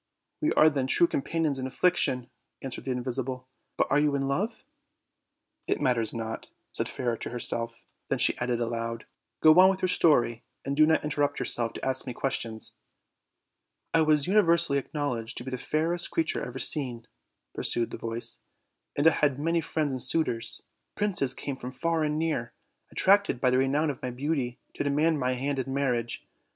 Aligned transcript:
"We 0.41 0.51
are 0.53 0.67
then 0.67 0.87
true 0.87 1.05
companions 1.05 1.59
in 1.59 1.67
affliction," 1.67 2.31
answered 2.59 2.85
the 2.85 2.91
invisible. 2.91 3.47
"But 3.77 3.87
you 4.01 4.15
are 4.15 4.17
irr 4.17 4.27
love?" 4.27 4.65
"It 5.67 5.79
matters 5.79 6.11
not," 6.11 6.49
said 6.71 6.89
Fairer 6.89 7.15
to 7.17 7.29
herself; 7.29 7.83
then 8.09 8.17
she 8.17 8.35
added 8.39 8.59
aloud: 8.59 9.05
"Go 9.41 9.59
on 9.59 9.69
with 9.69 9.83
your 9.83 9.89
story, 9.89 10.43
and 10.65 10.75
do 10.75 10.87
not 10.87 11.03
inter 11.03 11.21
rupt 11.21 11.37
yourself 11.37 11.73
to 11.73 11.85
ask 11.85 12.07
me 12.07 12.13
questions." 12.13 12.73
"I 13.93 14.01
was 14.01 14.25
universally 14.25 14.79
acknowledged 14.79 15.37
to 15.37 15.43
be 15.43 15.51
the 15.51 15.57
faarest 15.59 16.09
creature 16.09 16.43
ever 16.43 16.57
seen," 16.57 17.05
pursued 17.53 17.91
the 17.91 17.97
voice, 17.97 18.39
"and 18.95 19.07
I 19.07 19.11
had 19.11 19.37
many 19.37 19.61
friends 19.61 19.93
and 19.93 20.01
suitors; 20.01 20.63
princes 20.95 21.35
came 21.35 21.57
from 21.57 21.71
far 21.71 22.03
and 22.03 22.17
near, 22.17 22.53
at 22.89 22.97
tracted 22.97 23.39
by 23.39 23.51
the 23.51 23.59
renown 23.59 23.91
of 23.91 24.01
my 24.01 24.09
beauty, 24.09 24.57
to 24.73 24.83
demand 24.83 25.19
my 25.19 25.35
hand 25.35 25.59
in 25.59 25.71
marriage. 25.71 26.25